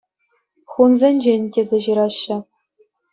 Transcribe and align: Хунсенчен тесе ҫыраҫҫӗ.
Хунсенчен 0.75 1.43
тесе 1.57 1.79
ҫыраҫҫӗ. 1.89 2.37